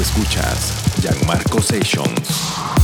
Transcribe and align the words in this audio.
Escuchas 0.00 0.72
Gianmarco 1.00 1.60
Sessions. 1.62 2.83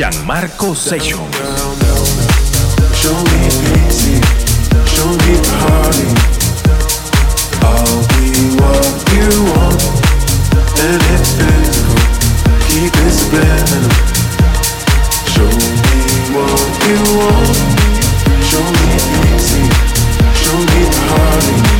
Gianmarco 0.00 0.74
Sessions. 0.74 1.36
Show 2.94 3.12
me 3.20 3.42
show 4.86 5.10
me 5.12 5.34
party. 5.44 6.08
I'll 7.60 8.00
be 8.08 8.32
what 8.56 8.96
you 9.12 9.28
want, 9.52 9.82
and 10.80 11.02
it's 11.12 11.36
physical. 11.36 12.00
Keep 12.70 12.96
it 12.96 13.12
subliminal. 13.12 13.92
Show 15.28 15.52
me 15.52 16.00
what 16.32 16.70
you 16.88 17.00
want. 17.20 17.56
Show 18.48 18.64
me 18.72 18.96
show 20.32 20.56
me 20.56 20.80
party. 20.96 21.79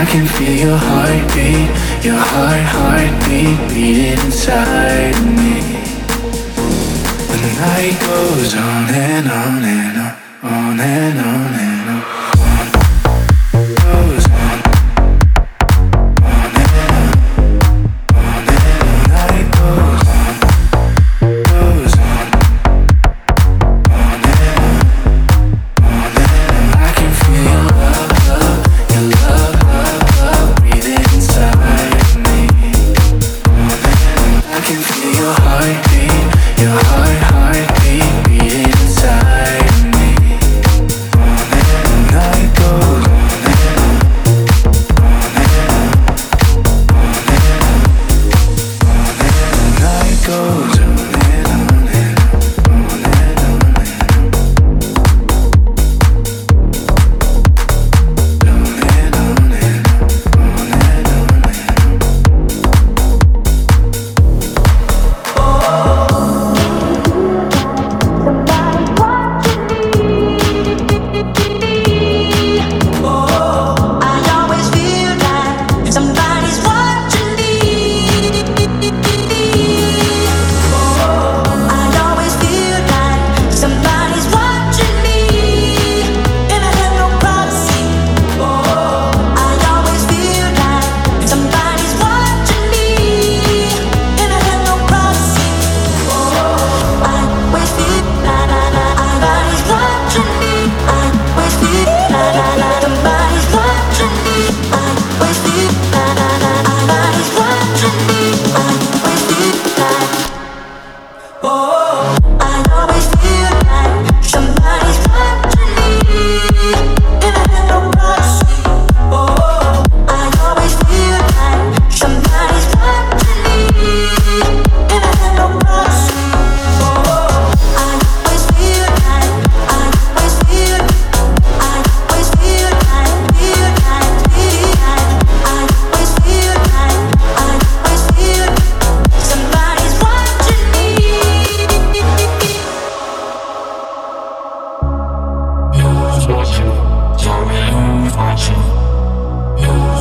I 0.00 0.06
can 0.06 0.26
feel 0.26 0.56
your 0.56 0.78
heartbeat, 0.78 1.68
your 2.02 2.16
heart, 2.16 2.64
heartbeat 2.72 3.58
beating 3.68 4.18
inside 4.24 5.12
me. 5.36 5.60
The 7.28 7.52
night 7.60 8.00
goes 8.00 8.54
on 8.54 8.88
and 8.88 9.26
on 9.28 9.62
and 9.62 9.98
on, 9.98 10.14
on 10.42 10.80
and 10.80 11.18
on 11.18 11.54
and 11.54 11.69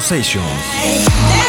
Sessions. 0.00 1.47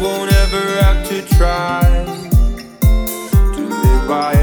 Won't 0.00 0.32
ever 0.32 0.82
have 0.82 1.06
to 1.08 1.20
try 1.36 1.82
to 2.80 3.60
live 3.60 4.08
by 4.08 4.39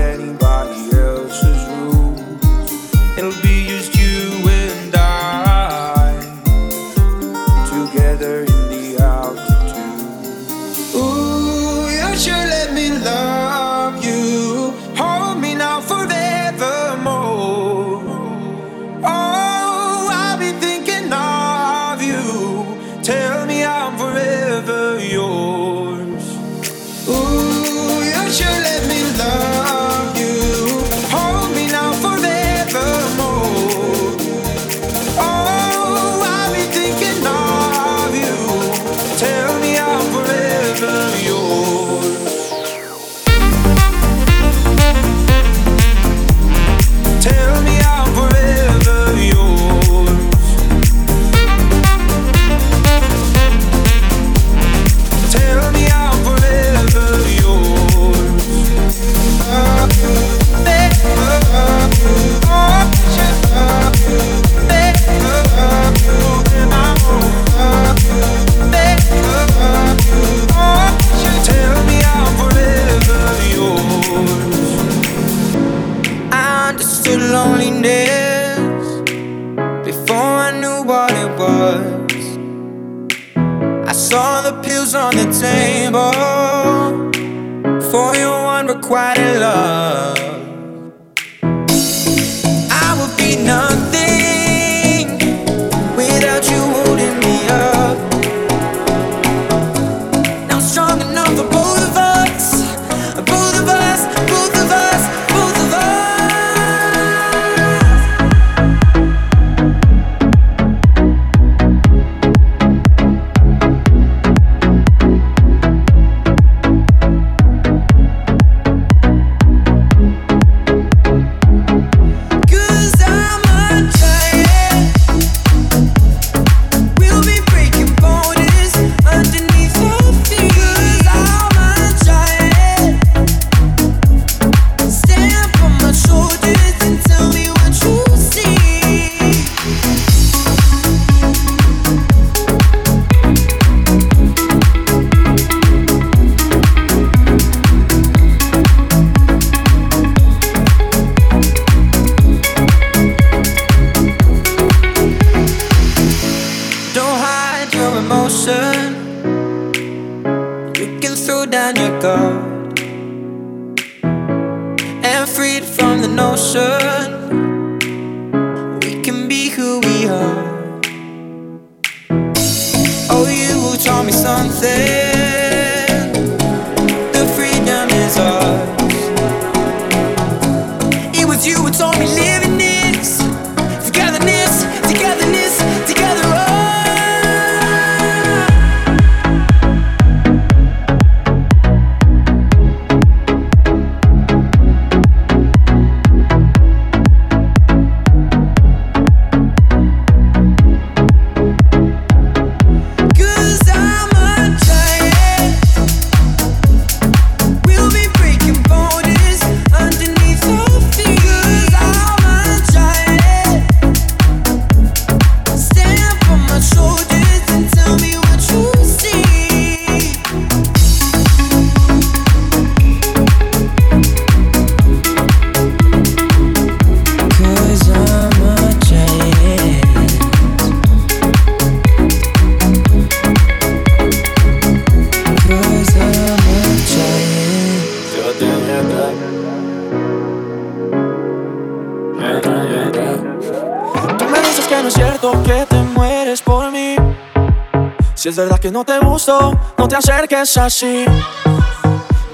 verdad 248.38 248.60
que 248.60 248.70
no 248.70 248.86
te 248.86 249.00
gusto, 249.00 249.60
no 249.78 249.88
te 249.88 249.96
acerques 249.96 250.58
así. 250.58 251.06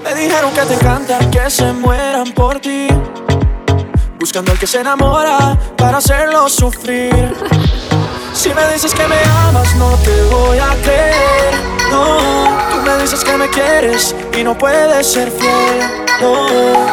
Me 0.02 0.14
dijeron 0.14 0.52
que 0.52 0.60
te 0.62 0.74
encanta 0.74 1.18
que 1.30 1.48
se 1.48 1.72
mueran 1.72 2.30
por 2.32 2.60
ti. 2.60 2.88
Buscando 4.20 4.52
al 4.52 4.58
que 4.58 4.66
se 4.66 4.80
enamora 4.80 5.58
para 5.78 5.98
hacerlo 5.98 6.48
sufrir. 6.50 7.34
Si 8.34 8.50
me 8.52 8.68
dices 8.72 8.92
que 8.92 9.06
me 9.08 9.16
amas, 9.48 9.74
no 9.76 9.96
te 10.04 10.22
voy 10.24 10.58
a 10.58 10.68
creer. 10.82 11.54
No, 11.90 12.18
tú 12.70 12.82
me 12.84 12.98
dices 12.98 13.24
que 13.24 13.36
me 13.38 13.48
quieres 13.48 14.14
y 14.38 14.44
no 14.44 14.56
puedes 14.58 15.06
ser 15.06 15.30
fiel. 15.30 16.04
No, 16.20 16.48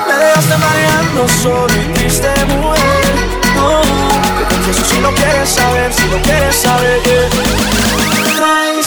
me 0.08 0.16
dejaste 0.24 0.58
mareando 0.58 1.28
solo 1.44 1.74
y 1.74 1.94
triste, 1.94 2.30
mujer. 2.46 3.04
No, 3.56 3.82
te 4.38 4.56
confieso 4.56 4.86
si 4.86 5.02
lo 5.02 5.14
quieres 5.14 5.50
saber, 5.50 5.92
si 5.92 6.08
lo 6.08 6.22
quieres 6.22 6.56
saber. 6.56 7.02
yeah. 7.04 8.01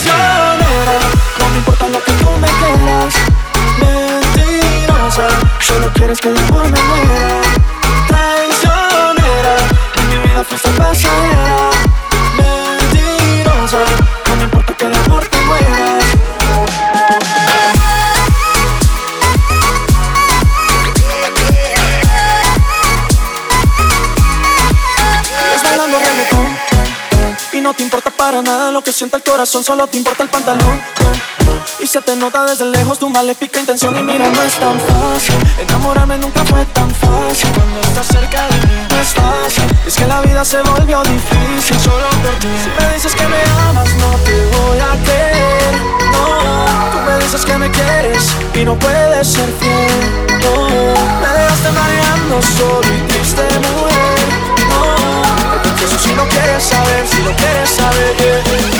No 0.07 1.49
me 1.49 1.57
importa 1.57 1.87
lo 1.87 2.03
que 2.03 2.11
tú 2.13 2.29
me 2.39 2.47
quieras. 2.47 3.13
Mentirosa, 3.79 5.27
solo 5.59 5.91
quieres 5.93 6.19
que 6.19 6.29
de 6.29 6.39
amor 6.39 6.63
me 6.63 6.79
muera. 6.81 7.41
Traicionera, 8.07 9.55
en 9.97 10.09
mi 10.09 10.17
vida 10.27 10.43
fuiste 10.43 10.69
pasajera. 10.71 11.44
Sienta 28.95 29.17
el 29.17 29.23
corazón 29.23 29.63
Solo 29.63 29.87
te 29.87 29.97
importa 29.97 30.23
el 30.23 30.29
pantalón. 30.29 30.81
Y 31.79 31.87
se 31.87 32.01
te 32.01 32.15
nota 32.15 32.45
desde 32.45 32.65
lejos 32.65 32.97
tu 32.97 33.09
maléfica 33.09 33.59
intención. 33.59 33.97
Y 33.97 34.01
mira, 34.01 34.29
no 34.29 34.41
es 34.41 34.53
tan 34.53 34.79
fácil. 34.79 35.35
Enamorarme 35.59 36.17
nunca 36.17 36.43
fue 36.45 36.63
tan 36.67 36.89
fácil. 36.91 37.49
Cuando 37.51 37.81
estás 37.81 38.07
cerca 38.07 38.47
de 38.47 38.67
mí 38.67 38.87
no 38.89 39.01
es 39.01 39.09
fácil. 39.09 39.63
Es 39.85 39.95
que 39.95 40.05
la 40.05 40.21
vida 40.21 40.45
se 40.45 40.61
volvió 40.61 41.03
difícil. 41.03 41.79
Solo 41.79 42.07
por 42.23 42.35
ti. 42.39 42.47
Si 42.63 42.69
me 42.83 42.93
dices 42.93 43.13
que 43.15 43.27
me 43.27 43.41
amas 43.67 43.89
no 43.95 44.11
te 44.23 44.45
voy 44.55 44.79
a 44.79 45.03
creer 45.03 45.75
No, 46.13 46.91
tú 46.91 46.97
me 47.05 47.23
dices 47.23 47.45
que 47.45 47.57
me 47.57 47.69
quieres 47.71 48.29
Y 48.53 48.63
no 48.63 48.79
puedes 48.79 49.27
ser 49.27 49.49
fiel. 49.59 50.39
No, 50.41 50.69
me 50.69 51.39
dejaste 51.39 51.71
mareando 51.71 52.41
solo 52.41 52.87
y 52.87 53.01
triste 53.11 53.43
mujer. 53.43 54.25
No, 54.69 55.63
confieso 55.63 55.99
si 55.99 56.13
lo 56.15 56.27
quieres 56.29 56.63
saber 56.63 57.05
Si 57.07 57.21
lo 57.23 57.35
quieres 57.35 57.69
saber 57.69 58.15
yeah. 58.19 58.74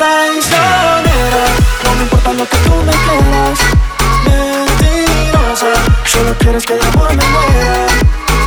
Traicionera. 0.00 1.44
No 1.84 1.94
me 1.94 2.02
importa 2.04 2.32
lo 2.32 2.48
que 2.48 2.56
tú 2.56 2.74
me 2.86 2.92
quieras. 3.04 3.58
Mentirosa 4.24 5.66
Solo 6.06 6.34
quieres 6.38 6.64
que 6.64 6.72
de 6.72 6.86
amor 6.86 7.10
me 7.10 7.22
muera. 7.22 7.86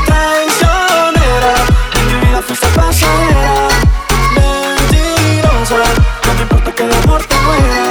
Traicionera 0.08 1.54
En 1.94 2.08
mi 2.08 2.26
vida 2.26 2.42
fuiste 2.42 2.68
pasajera. 2.70 3.68
Mentirosa 4.34 5.78
No 6.26 6.34
me 6.34 6.42
importa 6.42 6.72
que 6.72 6.88
de 6.88 6.96
amor 6.96 7.24
te 7.24 7.36
mueras 7.36 7.83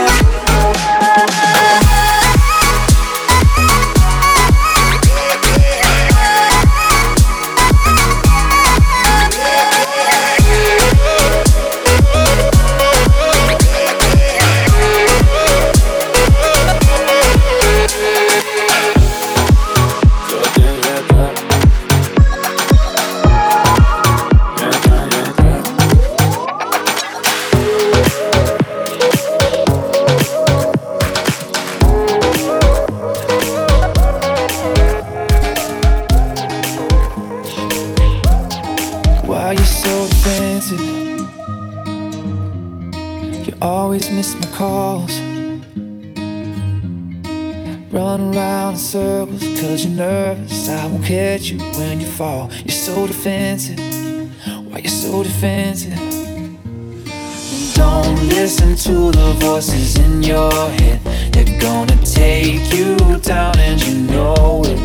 to 58.83 59.12
the 59.12 59.33
voices 59.39 59.97
in 59.97 60.24
your 60.24 60.51
head. 60.51 60.99
They're 61.33 61.61
gonna 61.61 61.97
take 62.05 62.74
you 62.74 62.97
down 63.20 63.57
and 63.61 63.80
you 63.80 63.95
know 64.11 64.64
it. 64.64 64.80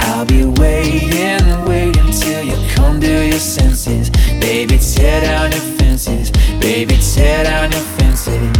I'll 0.00 0.26
be 0.26 0.42
waiting, 0.60 1.46
waiting 1.64 2.10
till 2.10 2.42
you 2.42 2.56
come 2.74 3.00
to 3.00 3.24
your 3.24 3.38
senses. 3.38 4.10
Baby, 4.40 4.78
tear 4.78 5.20
down 5.20 5.52
your 5.52 5.60
fences. 5.78 6.32
Baby, 6.58 6.96
tear 7.14 7.44
down 7.44 7.70
your 7.70 7.86
fences. 7.98 8.50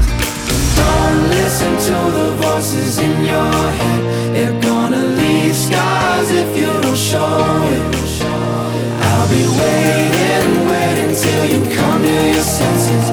Don't 0.77 1.23
listen 1.31 1.73
to 1.89 1.97
the 2.18 2.29
voices 2.43 2.99
in 2.99 3.25
your 3.25 3.53
head. 3.81 4.03
They're 4.37 4.61
gonna 4.61 5.03
leave 5.18 5.57
scars 5.57 6.31
if 6.31 6.57
you 6.57 6.70
don't 6.81 6.97
show 6.97 7.27
it. 7.75 8.23
I'll 9.03 9.29
be 9.29 9.43
waiting, 9.59 10.68
waiting 10.70 11.12
till 11.23 11.45
you 11.53 11.77
come 11.77 12.03
to 12.03 12.14
your 12.35 12.45
senses. 12.45 13.11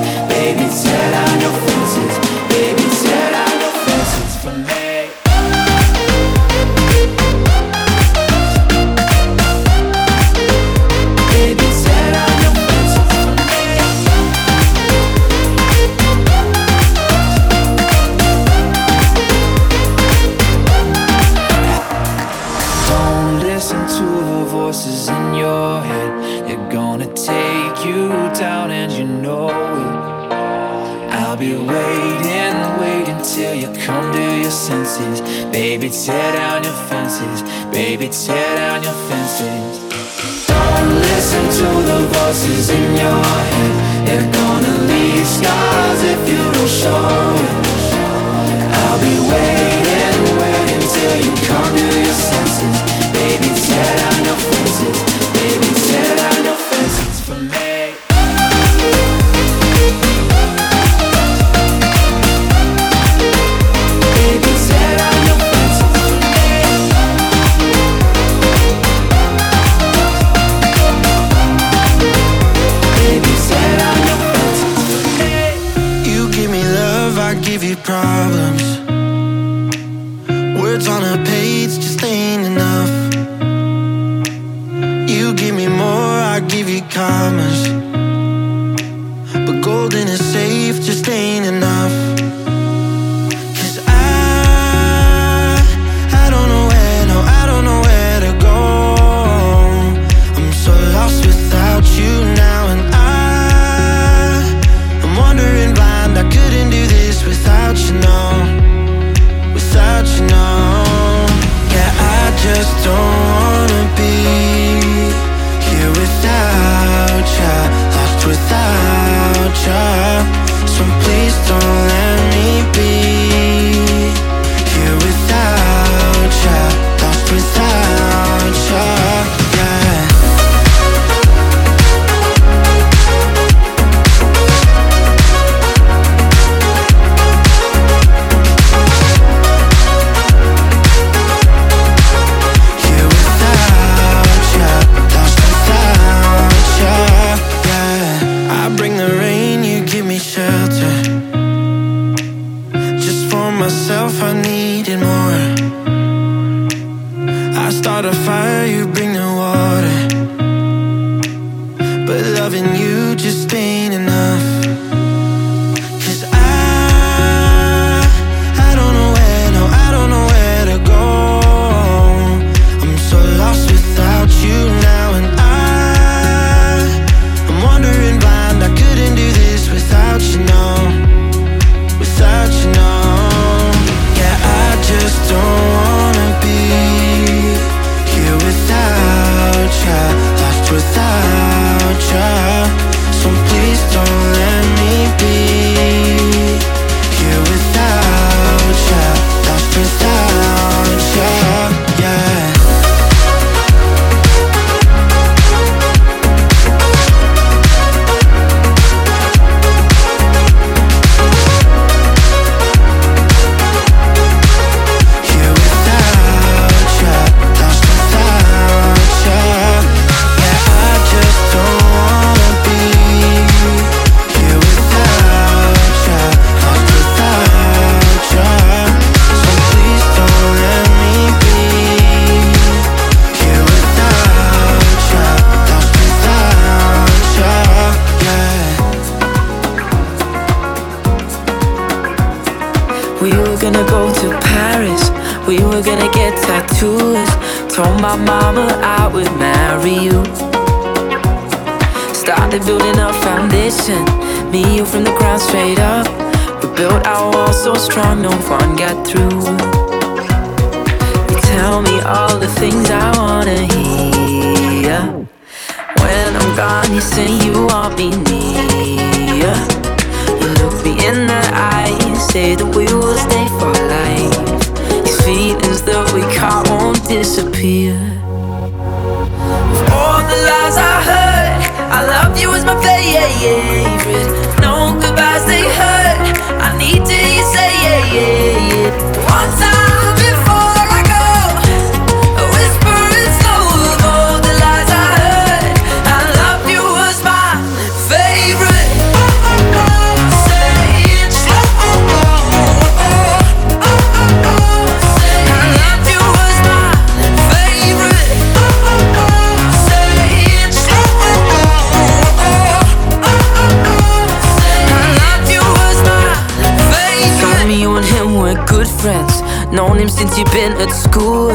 at 320.82 320.92
school 320.92 321.52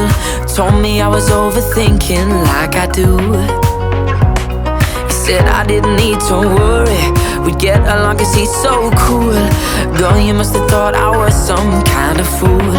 told 0.55 0.81
me 0.81 1.01
I 1.01 1.07
was 1.07 1.29
overthinking 1.29 2.29
like 2.51 2.75
I 2.75 2.87
do. 2.87 3.17
He 5.07 5.13
said 5.25 5.45
I 5.47 5.65
didn't 5.65 5.95
need 5.95 6.19
to 6.29 6.37
worry, 6.57 7.05
we'd 7.43 7.59
get 7.59 7.81
along 7.81 8.17
cause 8.17 8.33
he's 8.33 8.53
so 8.61 8.91
cool. 9.05 9.39
Girl, 9.97 10.17
you 10.19 10.33
must 10.33 10.53
have 10.55 10.69
thought 10.69 10.93
I 10.95 11.09
was 11.09 11.33
some 11.33 11.83
kind 11.83 12.19
of 12.19 12.27
fool. 12.37 12.73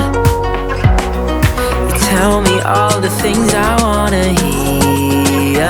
You 1.88 1.99
tell 2.11 2.40
me 2.42 2.61
all 2.61 3.01
the 3.01 3.11
things 3.22 3.53
I 3.55 3.70
wanna 3.82 4.26
hear. 4.40 5.68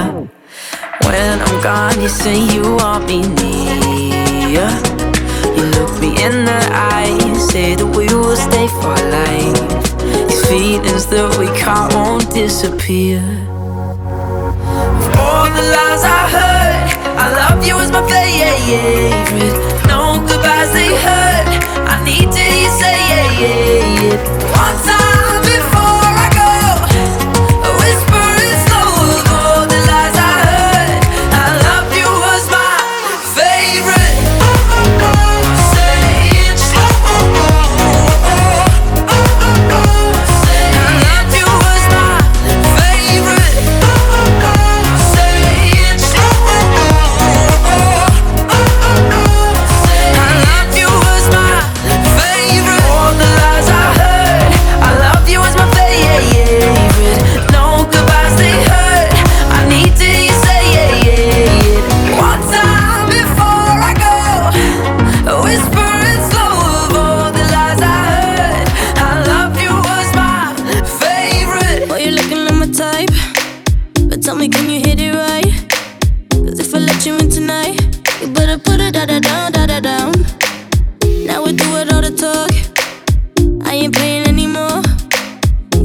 When 1.07 1.41
I'm 1.41 1.63
gone, 1.63 2.01
you 2.01 2.09
say 2.09 2.39
you 2.55 2.77
want 2.77 3.07
me 3.07 3.23
near. 3.41 4.69
You 5.57 5.65
look 5.77 5.93
me 6.01 6.11
in 6.23 6.45
the 6.45 6.61
eye, 6.73 7.17
say 7.51 7.75
that 7.77 7.87
we 7.97 8.07
will 8.15 8.37
stay 8.37 8.69
for 8.69 8.97
life 9.17 9.96
feelings 10.49 11.07
that 11.07 11.37
we 11.39 11.47
caught 11.59 11.93
won't 11.95 12.31
disappear. 12.31 13.19
Of 14.97 15.19
all 15.19 15.49
the 15.51 15.65
lies 15.75 16.03
I 16.07 16.23
heard, 16.37 16.89
I 17.19 17.27
love 17.41 17.67
you 17.67 17.75
as 17.81 17.91
my 17.91 18.03
favorite. 18.07 19.57
No 19.89 20.23
goodbyes 20.29 20.71
they 20.73 20.95
hurt. 21.07 21.47
I 21.91 22.03
need 22.05 22.31
to 22.31 22.39
hear 22.39 22.63
you 22.63 22.71
say 22.79 22.99
it 23.43 24.21
one 24.55 24.79
time. 24.87 25.26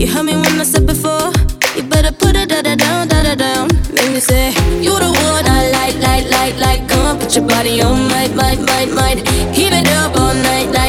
You 0.02 0.08
heard 0.08 0.24
me 0.24 0.34
when 0.34 0.60
I 0.60 0.64
said 0.64 0.88
before. 0.88 1.32
You 1.76 1.84
better 1.84 2.12
put 2.12 2.36
it 2.36 2.49
da 2.49 2.64
da 2.64 2.74
down, 2.74 3.08
da 3.08 3.22
da 3.22 3.36
down. 3.36 3.68
Make 3.93 4.12
me 4.12 4.20
say 4.20 4.49
you 4.82 4.97
the 4.97 5.12
one 5.30 5.45
I 5.45 5.70
like, 5.78 5.97
like, 6.02 6.28
like, 6.28 6.58
like. 6.58 6.89
Come 6.89 7.06
on, 7.06 7.20
put 7.20 7.36
your 7.36 7.45
body 7.45 7.84
on, 7.84 8.10
might, 8.10 8.34
might, 8.34 8.60
might, 8.62 8.91
might. 8.91 9.18
Keep 9.54 9.74
it 9.74 9.88
up 9.89 10.18
all 10.18 10.34
night. 10.34 10.72
night 10.72 10.81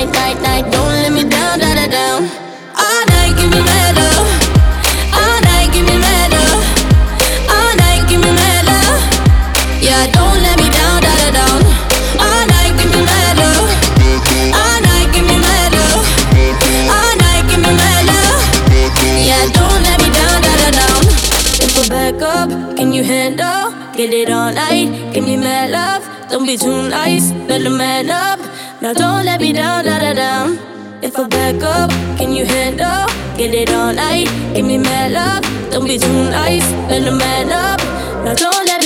be 26.52 26.58
too 26.58 26.88
nice, 26.90 27.30
let 27.48 27.64
a 27.64 27.70
man 27.70 28.10
up. 28.10 28.38
Now 28.82 28.92
don't 28.92 29.24
let 29.24 29.40
me 29.40 29.54
down, 29.54 29.86
da 29.86 29.98
da 29.98 30.12
da. 30.12 30.32
If 31.00 31.18
I 31.18 31.26
back 31.26 31.62
up, 31.62 31.90
can 32.18 32.30
you 32.30 32.44
handle? 32.44 33.06
Get 33.38 33.54
it 33.54 33.70
all 33.70 33.94
night, 33.94 34.28
give 34.54 34.66
me 34.66 34.76
mad 34.76 35.12
love. 35.12 35.42
Don't 35.70 35.86
be 35.86 35.96
too 35.96 36.24
nice, 36.28 36.68
let 36.90 37.08
a 37.08 37.12
man 37.12 37.50
up. 37.52 37.80
Now 38.24 38.34
don't 38.34 38.66
let 38.66 38.81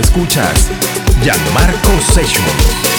escuchas 0.00 0.68
Gianmarco 1.22 2.00
Sessions. 2.12 2.97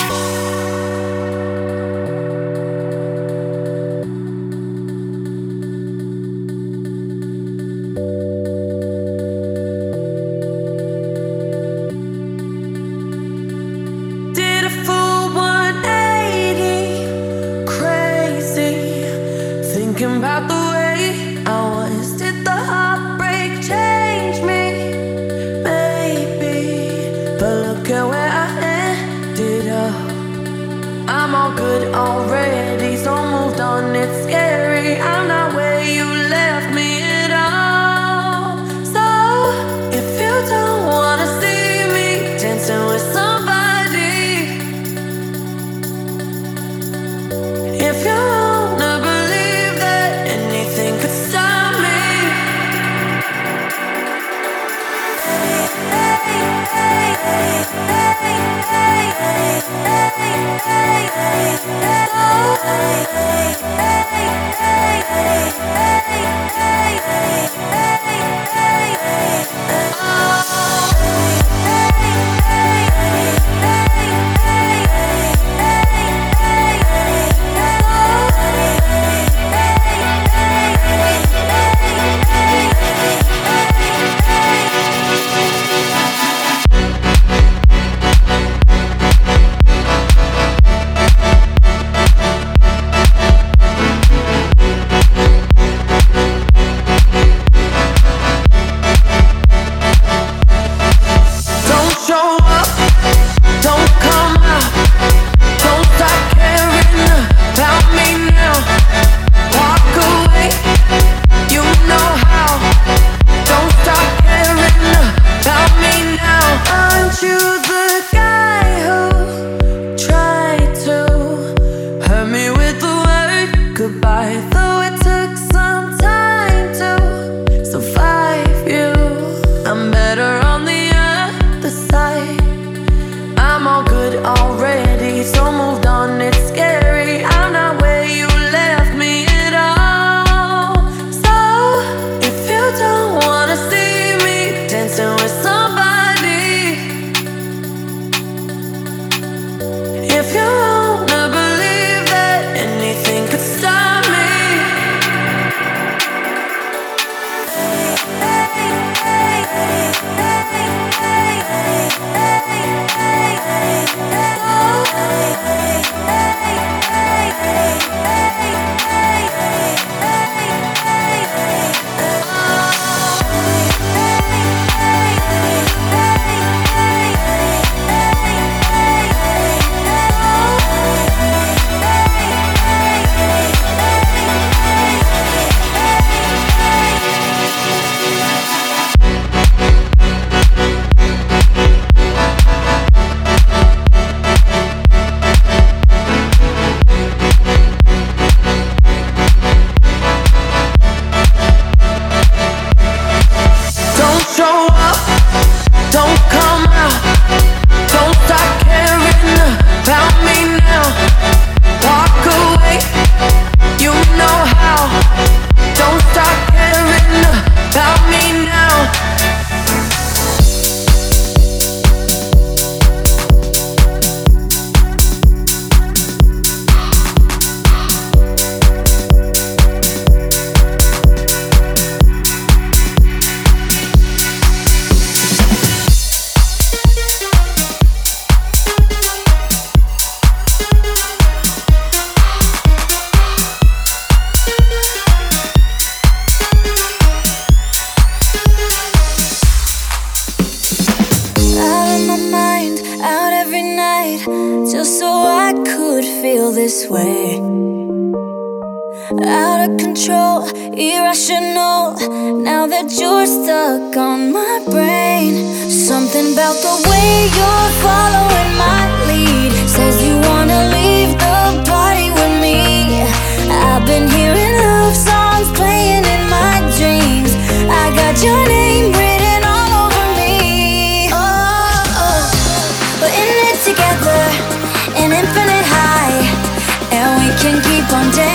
Can 287.90 288.12
keep 288.12 288.29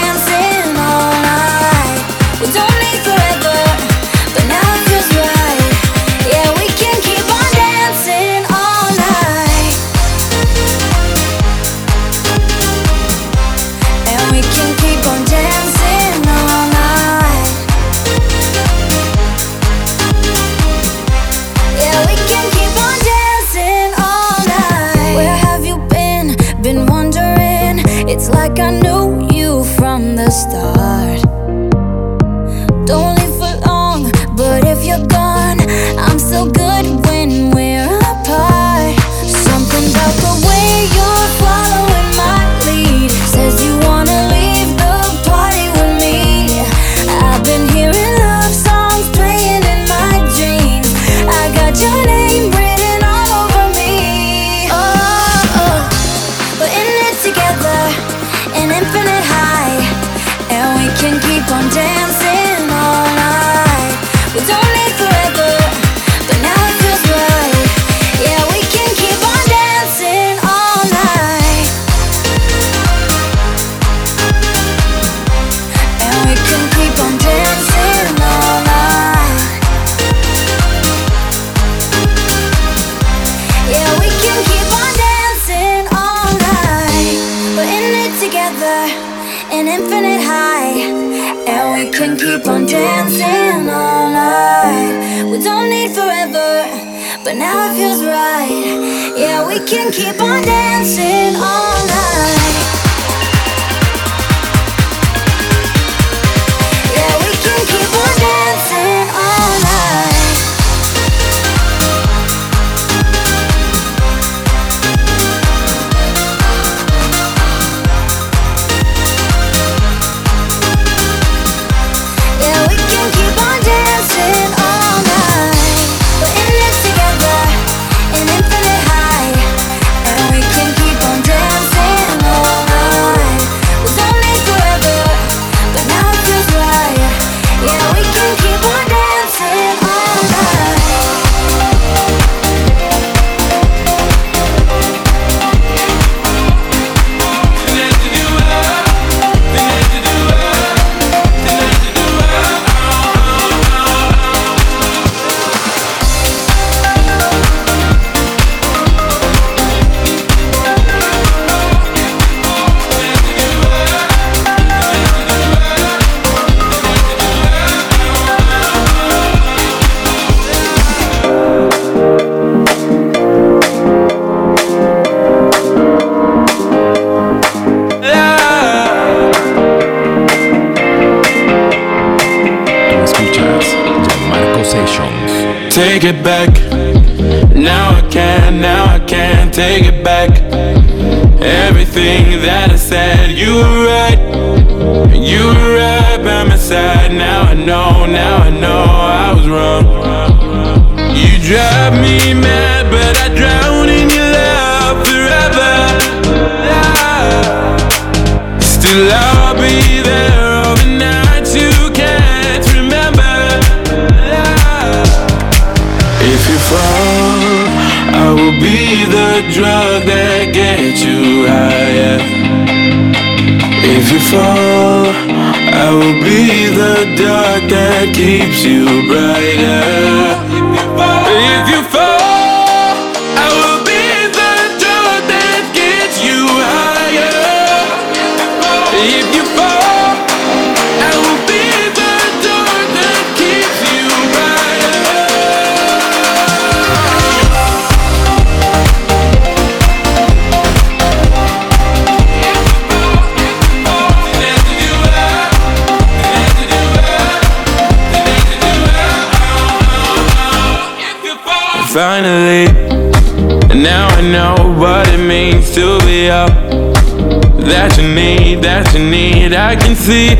made 268.12 268.62
that 268.62 268.92
you 268.92 269.00
need. 269.00 269.54
I 269.54 269.76
can 269.76 269.94
see 269.94 270.30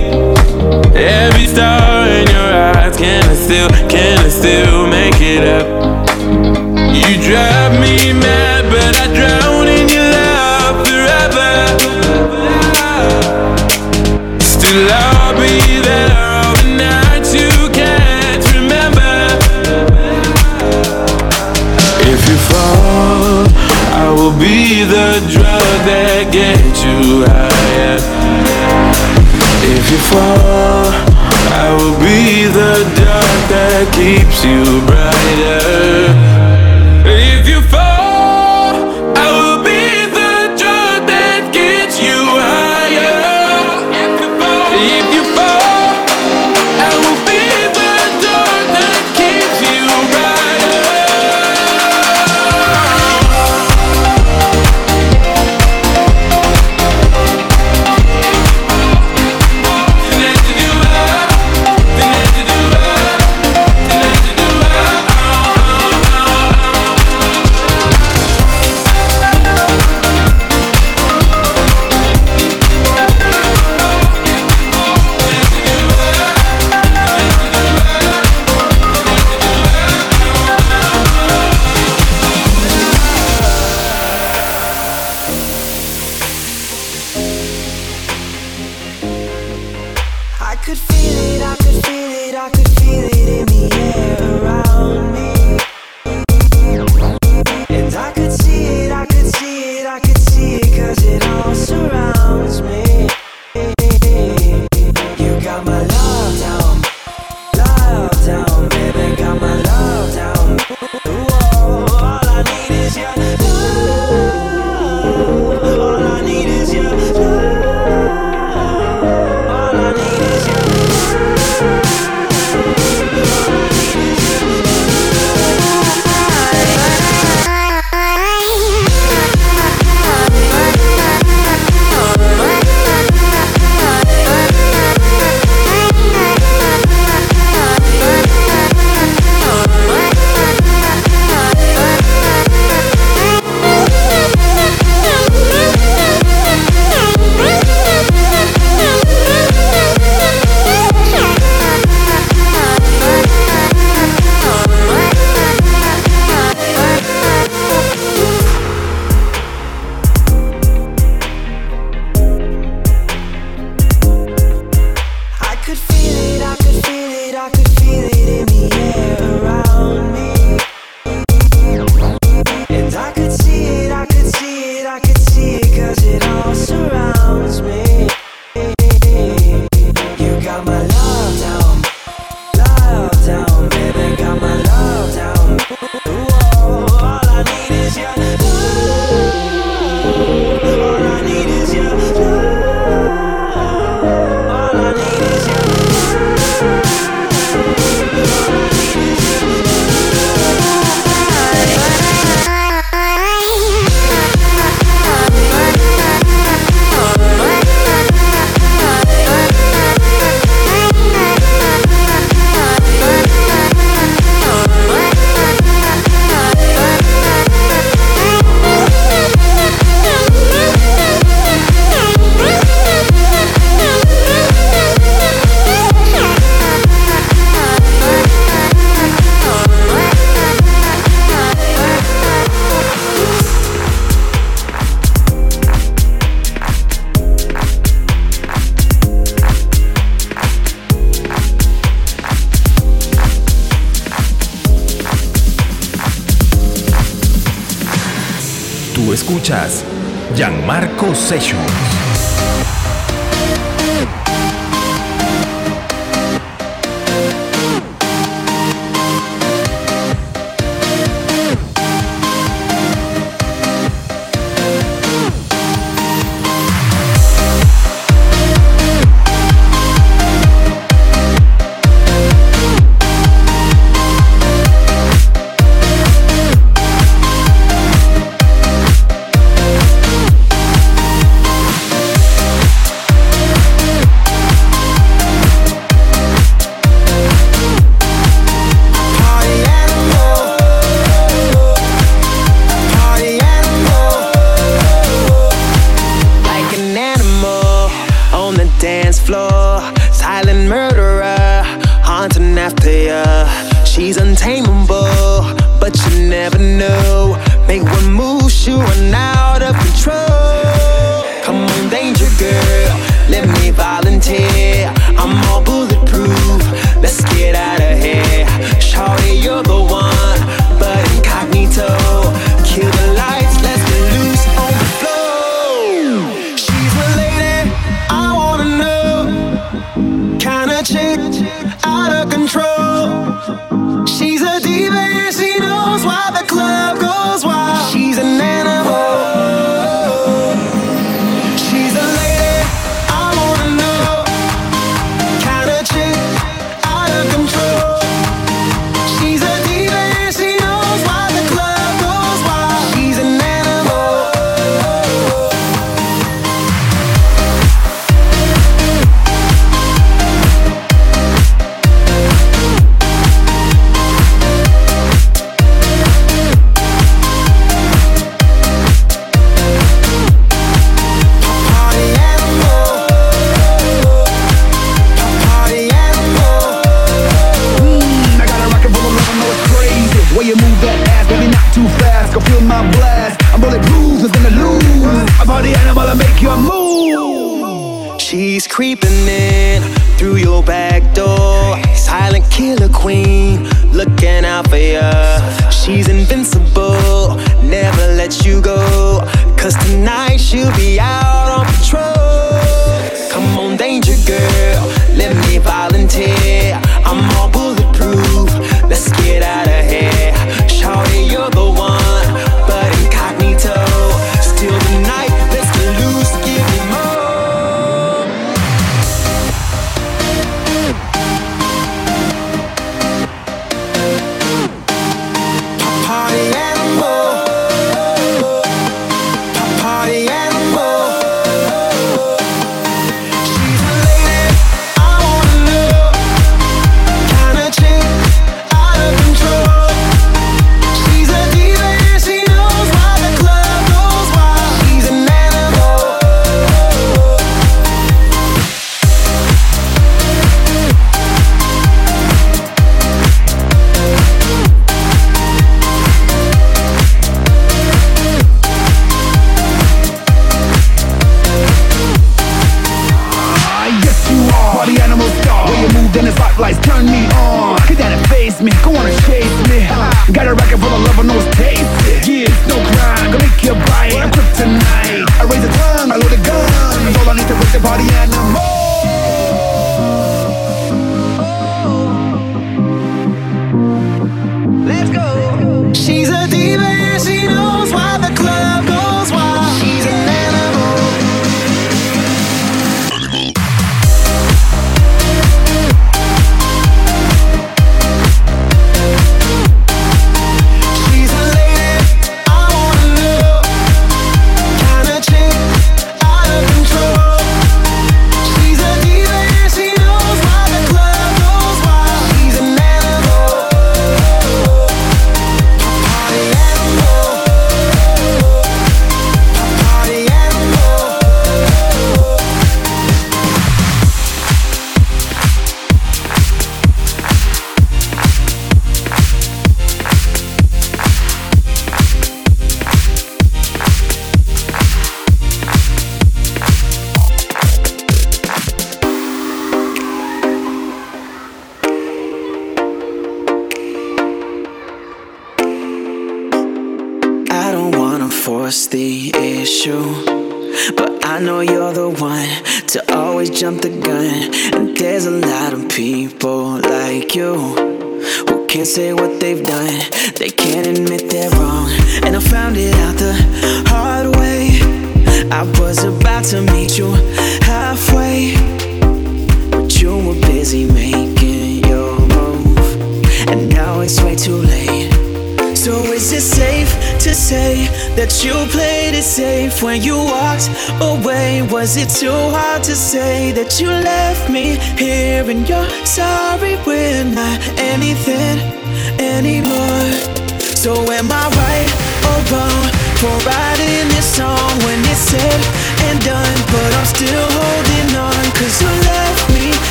every 0.93 1.47
star 1.47 2.07
in 2.09 2.27
your 2.29 2.51
eyes. 2.75 2.97
Can 2.97 3.23
I 3.25 3.35
still, 3.35 3.69
can 3.89 4.19
I 4.19 4.29
still 4.29 4.87
make 4.87 5.21
it 5.21 5.45
up? 5.47 5.67
You 6.93 7.17
drive 7.23 7.73
me 7.81 8.13
mad, 8.13 8.65
but 8.69 8.93
I 9.01 9.07
drown 9.17 9.67
in 9.69 9.89
your 9.89 10.09
love 10.13 10.77
forever. 10.87 11.53
Still, 14.41 14.89
I'll 14.91 15.35
be 15.39 15.81
there 15.81 16.11
all 16.13 16.55
the 16.61 16.69
nights 16.77 17.35
you 17.35 17.51
can't 17.73 18.45
remember. 18.53 19.15
If 22.13 22.21
you 22.29 22.37
fall, 22.51 23.47
I 23.95 24.11
will 24.11 24.37
be 24.39 24.85
the 24.85 25.23
drug 25.33 25.77
that 25.89 26.29
gets 26.33 26.83
you 26.85 27.25
high 27.27 27.44
fall 30.15 30.87
I 31.65 31.67
will 31.77 31.99
be 31.99 32.47
the 32.47 32.75
dark 33.03 33.41
that 33.51 33.85
keeps 33.99 34.45
you 34.45 34.63
brighter. 34.87 36.44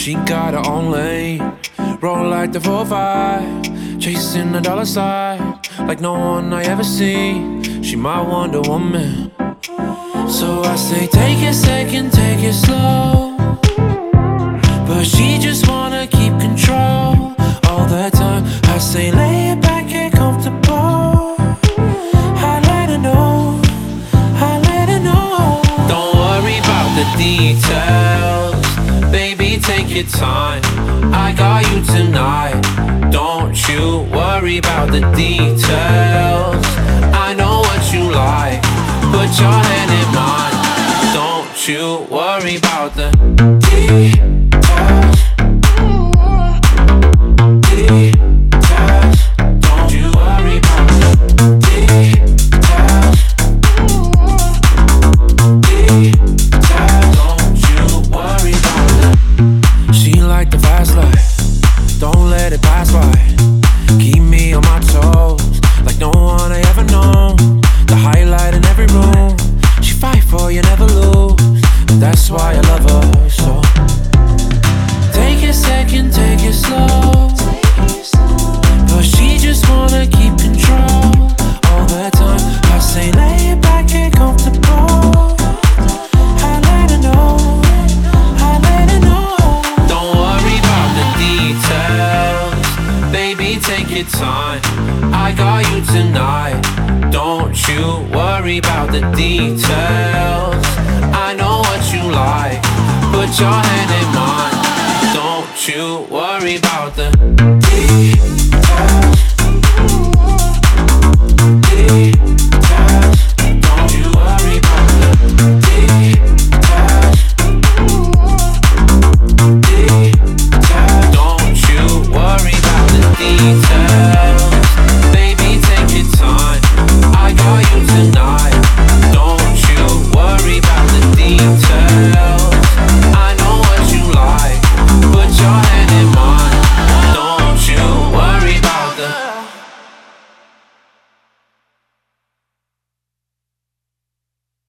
She 0.00 0.14
got 0.14 0.54
her 0.54 0.66
own 0.66 0.90
lane. 0.90 1.42
Roll 2.00 2.30
like 2.30 2.52
the 2.52 2.60
4 2.60 2.86
5. 2.86 4.00
Chasing 4.00 4.50
the 4.50 4.58
dollar 4.58 4.86
side. 4.86 5.40
Like 5.80 6.00
no 6.00 6.14
one 6.14 6.54
I 6.54 6.62
ever 6.62 6.82
see. 6.82 7.62
She 7.82 7.96
my 7.96 8.22
Wonder 8.22 8.62
Woman. 8.62 9.30
So 10.26 10.62
I 10.62 10.76
say, 10.76 11.06
take 11.06 11.42
it 11.42 11.52
second, 11.52 12.14
take 12.14 12.42
it 12.42 12.54
slow. 12.54 13.36
But 14.88 15.04
she 15.04 15.38
just 15.38 15.68
wanna 15.68 16.06
keep 16.06 16.32
control 16.40 17.36
all 17.68 17.84
the 17.84 18.08
time. 18.10 18.44
I 18.74 18.78
say, 18.78 19.12
your 30.00 30.10
time. 30.10 30.62
I 31.12 31.34
got 31.36 31.68
you 31.70 31.82
tonight. 31.82 32.60
Don't 33.10 33.56
you 33.68 34.06
worry 34.12 34.58
about 34.58 34.90
the 34.90 35.00
details. 35.14 36.64
I 37.14 37.34
know 37.36 37.60
what 37.60 37.92
you 37.92 38.10
like. 38.10 38.62
Put 39.12 39.30
your 39.38 39.52
hand 39.52 39.90
in 40.00 40.08
mine. 40.14 40.56
Don't 41.12 41.68
you 41.68 42.06
worry 42.10 42.56
about 42.56 42.94
the 42.94 43.10
details. 43.60 44.39